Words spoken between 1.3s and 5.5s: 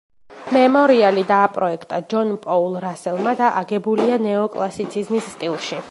დააპროექტა ჯონ პოულ რასელმა და აგებულია ნეოკლასიციზმის